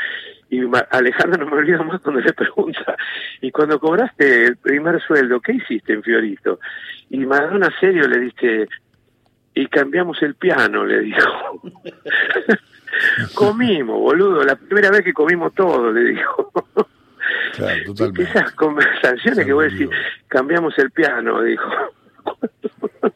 Y 0.49 0.61
Alejandro 0.91 1.37
no 1.43 1.51
me 1.51 1.57
olvido 1.57 1.83
más 1.83 1.99
cuando 1.99 2.21
le 2.21 2.31
pregunta, 2.31 2.95
y 3.41 3.51
cuando 3.51 3.77
cobraste 3.77 4.45
el 4.45 4.55
primer 4.55 5.01
sueldo, 5.01 5.41
¿qué 5.41 5.51
hiciste 5.51 5.91
en 5.91 6.01
Fiorito? 6.01 6.61
Y 7.09 7.25
Maradona 7.25 7.69
serio 7.77 8.07
le 8.07 8.19
dice, 8.19 8.69
y 9.53 9.67
cambiamos 9.67 10.21
el 10.21 10.35
piano, 10.35 10.85
le 10.85 11.01
dijo. 11.01 11.61
comimos, 13.35 13.99
boludo, 13.99 14.45
la 14.45 14.55
primera 14.55 14.91
vez 14.91 15.01
que 15.01 15.13
comimos 15.13 15.53
todo, 15.53 15.91
le 15.91 16.11
dijo. 16.11 16.53
Claro, 17.55 17.83
totalmente. 17.85 18.23
Esas 18.23 18.51
conversaciones 18.53 19.45
que 19.45 19.53
voy 19.53 19.65
a 19.65 19.69
decir, 19.69 19.89
cambiamos 20.27 20.77
el 20.77 20.91
piano, 20.91 21.41
dijo. 21.41 21.69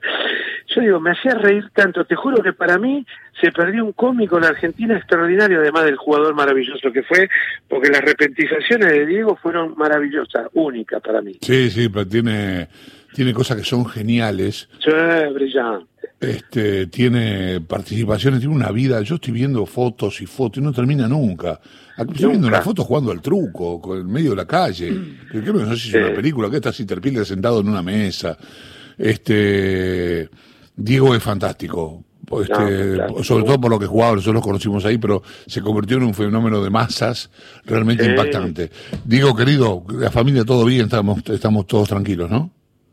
Yo 0.75 0.81
digo, 0.81 0.99
me 0.99 1.11
hacía 1.11 1.33
reír 1.33 1.67
tanto, 1.73 2.05
te 2.05 2.15
juro 2.15 2.43
que 2.43 2.53
para 2.53 2.77
mí 2.77 3.03
se 3.41 3.51
perdió 3.51 3.83
un 3.83 3.93
cómico 3.93 4.37
en 4.37 4.43
la 4.43 4.49
Argentina 4.49 4.95
extraordinario, 4.95 5.59
además 5.59 5.85
del 5.85 5.95
jugador 5.95 6.35
maravilloso 6.35 6.91
que 6.91 7.01
fue, 7.01 7.27
porque 7.67 7.89
las 7.89 8.01
repentizaciones 8.01 8.87
de 8.87 9.05
Diego 9.07 9.35
fueron 9.35 9.73
maravillosas, 9.77 10.47
únicas 10.53 11.01
para 11.01 11.21
mí. 11.21 11.39
Sí, 11.41 11.71
sí, 11.71 11.89
pero 11.89 12.07
tiene, 12.07 12.67
tiene 13.13 13.33
cosas 13.33 13.57
que 13.57 13.63
son 13.63 13.85
geniales. 13.85 14.67
Sí, 14.83 14.91
brillante. 15.33 15.85
Este, 16.21 16.87
tiene 16.87 17.61
participaciones, 17.61 18.41
tiene 18.41 18.53
una 18.53 18.71
vida. 18.71 19.01
Yo 19.01 19.15
estoy 19.15 19.33
viendo 19.33 19.65
fotos 19.65 20.21
y 20.21 20.25
fotos 20.25 20.57
y 20.57 20.61
no 20.61 20.73
termina 20.73 21.07
nunca. 21.07 21.59
Aquí 21.97 22.11
estoy 22.13 22.29
viendo 22.31 22.47
una 22.47 22.61
foto 22.61 22.83
jugando 22.83 23.11
al 23.11 23.21
truco, 23.21 23.79
con- 23.81 23.99
en 23.99 24.07
medio 24.11 24.31
de 24.31 24.35
la 24.35 24.45
calle. 24.45 24.89
Que 25.31 25.41
creo 25.41 25.53
que 25.53 25.63
no 25.65 25.69
sé 25.75 25.77
si 25.77 25.89
es 25.89 25.95
una 25.95 26.13
película, 26.15 26.49
que 26.49 26.57
está 26.57 26.73
Cinterpiller 26.73 27.25
sentado 27.25 27.61
en 27.61 27.69
una 27.69 27.81
mesa. 27.81 28.37
Este, 28.97 30.29
Diego 30.75 31.15
es 31.15 31.23
fantástico. 31.23 32.03
Este, 32.41 32.53
No, 32.53 32.93
claro. 32.95 33.23
sobre 33.23 33.43
todo 33.43 33.59
por 33.59 33.71
lo 33.71 33.79
que 33.79 33.87
jugaba, 33.87 34.11
nosotros 34.13 34.35
lo 34.35 34.41
conocimos 34.41 34.85
ahí, 34.85 34.97
pero 34.99 35.23
se 35.47 35.61
convirtió 35.61 35.97
en 35.97 36.03
un 36.03 36.13
fenómeno 36.13 36.63
de 36.63 36.69
masas 36.69 37.31
realmente 37.65 38.03
Sí. 38.03 38.09
impactante. 38.11 38.69
Diego, 39.03 39.35
querido, 39.35 39.83
la 39.89 40.11
familia 40.11 40.43
todo 40.45 40.63
bien, 40.65 40.83
estamos, 40.85 41.21
estamos 41.27 41.65
todos 41.65 41.87
tranquilos, 41.89 42.29
¿no? 42.29 42.51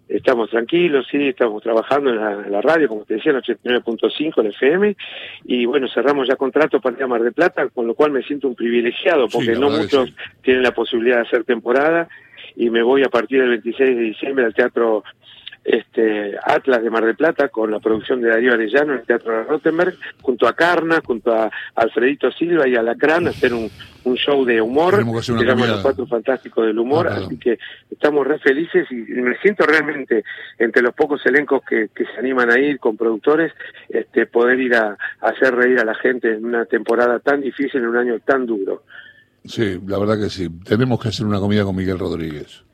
Estamos 0.08 0.50
tranquilos, 0.50 1.06
sí, 1.10 1.28
estamos 1.28 1.62
trabajando 1.62 2.10
en 2.10 2.16
la, 2.16 2.32
en 2.32 2.52
la 2.52 2.60
radio, 2.60 2.88
como 2.88 3.04
te 3.04 3.14
decía, 3.14 3.32
en 3.32 3.38
89.5, 3.38 4.40
el 4.40 4.46
FM, 4.46 4.96
y 5.44 5.66
bueno, 5.66 5.88
cerramos 5.92 6.28
ya 6.28 6.36
contrato 6.36 6.80
para 6.80 6.96
ir 6.96 7.02
a 7.02 7.08
Mar 7.08 7.22
de 7.22 7.32
Plata, 7.32 7.68
con 7.68 7.88
lo 7.88 7.94
cual 7.94 8.12
me 8.12 8.22
siento 8.22 8.46
un 8.46 8.54
privilegiado, 8.54 9.28
porque 9.28 9.52
no 9.52 9.68
muchos 9.68 10.08
sí. 10.08 10.14
tienen 10.42 10.62
la 10.62 10.70
posibilidad 10.70 11.16
de 11.16 11.22
hacer 11.22 11.44
temporada, 11.44 12.08
y 12.54 12.70
me 12.70 12.82
voy 12.82 13.02
a 13.02 13.08
partir 13.08 13.40
del 13.40 13.50
26 13.50 13.96
de 13.96 14.02
diciembre 14.02 14.44
al 14.44 14.54
Teatro 14.54 15.02
este, 15.66 16.36
Atlas 16.44 16.82
de 16.82 16.90
Mar 16.90 17.04
del 17.04 17.16
Plata 17.16 17.48
con 17.48 17.70
la 17.70 17.80
producción 17.80 18.20
de 18.20 18.28
Darío 18.28 18.52
Arellano 18.52 18.92
en 18.92 19.00
el 19.00 19.04
Teatro 19.06 19.32
de 19.32 19.42
Rottenberg, 19.44 19.96
junto 20.22 20.46
a 20.46 20.54
Carna, 20.54 21.02
junto 21.04 21.32
a 21.32 21.50
Alfredito 21.74 22.30
Silva 22.30 22.68
y 22.68 22.76
a 22.76 22.82
Lacrán, 22.82 23.26
hacer 23.26 23.52
un, 23.52 23.68
un 24.04 24.16
show 24.16 24.44
de 24.44 24.60
humor, 24.60 25.04
que 25.04 25.22
se 25.22 25.32
llama. 25.44 25.66
Los 25.66 25.80
Cuatro 25.80 26.06
Fantásticos 26.06 26.66
del 26.66 26.78
Humor, 26.78 27.08
Ah, 27.08 27.16
así 27.16 27.36
que 27.36 27.58
estamos 27.90 28.26
re 28.26 28.38
felices 28.38 28.86
y 28.90 28.94
me 28.94 29.36
siento 29.38 29.66
realmente 29.66 30.22
entre 30.58 30.82
los 30.82 30.94
pocos 30.94 31.24
elencos 31.26 31.62
que, 31.68 31.88
que 31.94 32.04
se 32.04 32.18
animan 32.18 32.50
a 32.50 32.58
ir 32.58 32.78
con 32.78 32.96
productores, 32.96 33.52
este, 33.88 34.26
poder 34.26 34.60
ir 34.60 34.74
a, 34.76 34.96
a 35.20 35.28
hacer 35.28 35.54
reír 35.54 35.80
a 35.80 35.84
la 35.84 35.94
gente 35.94 36.32
en 36.32 36.44
una 36.44 36.64
temporada 36.66 37.18
tan 37.18 37.40
difícil, 37.40 37.80
en 37.80 37.88
un 37.88 37.96
año 37.96 38.20
tan 38.20 38.46
duro. 38.46 38.84
Sí, 39.44 39.80
la 39.86 39.98
verdad 39.98 40.18
que 40.18 40.30
sí. 40.30 40.48
Tenemos 40.64 41.00
que 41.00 41.08
hacer 41.08 41.26
una 41.26 41.38
comida 41.40 41.64
con 41.64 41.74
Miguel 41.76 41.98
Rodríguez. 41.98 42.65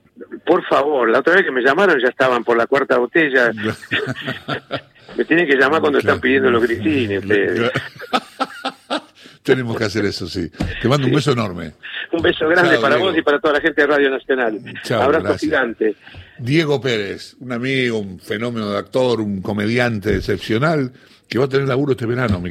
Por 0.52 0.62
favor, 0.66 1.08
la 1.08 1.20
otra 1.20 1.36
vez 1.36 1.46
que 1.46 1.50
me 1.50 1.62
llamaron 1.62 1.98
ya 1.98 2.08
estaban 2.08 2.44
por 2.44 2.58
la 2.58 2.66
cuarta 2.66 2.98
botella. 2.98 3.50
me 5.16 5.24
tienen 5.24 5.46
que 5.46 5.56
llamar 5.56 5.80
cuando 5.80 5.98
están 5.98 6.20
pidiendo 6.20 6.50
los 6.50 6.62
grisines. 6.62 7.24
Tenemos 9.42 9.78
que 9.78 9.84
hacer 9.84 10.04
eso, 10.04 10.28
sí. 10.28 10.50
Te 10.82 10.88
mando 10.88 11.06
un 11.06 11.14
beso 11.14 11.32
enorme. 11.32 11.72
Un 12.12 12.20
beso 12.20 12.46
grande 12.46 12.72
Chao, 12.72 12.82
para 12.82 12.96
Diego. 12.96 13.10
vos 13.10 13.18
y 13.18 13.22
para 13.22 13.40
toda 13.40 13.54
la 13.54 13.60
gente 13.62 13.80
de 13.80 13.86
Radio 13.86 14.10
Nacional. 14.10 14.60
Chao, 14.82 15.00
Abrazo 15.00 15.24
gracias. 15.24 15.40
gigante. 15.40 15.96
Diego 16.36 16.82
Pérez, 16.82 17.34
un 17.40 17.52
amigo, 17.52 17.98
un 17.98 18.20
fenómeno 18.20 18.72
de 18.72 18.76
actor, 18.76 19.22
un 19.22 19.40
comediante 19.40 20.16
excepcional, 20.16 20.92
que 21.30 21.38
va 21.38 21.46
a 21.46 21.48
tener 21.48 21.66
laburo 21.66 21.92
este 21.92 22.04
verano, 22.04 22.40
mi 22.40 22.50